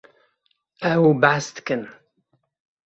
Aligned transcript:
Ew 0.91 1.05
behs 1.21 1.45
dikin. 1.55 1.83